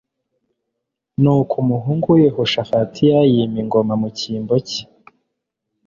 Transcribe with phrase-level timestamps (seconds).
[1.21, 4.83] Nuko umuhungu we Yehoshafatia yima ingoma mu cyimbo cye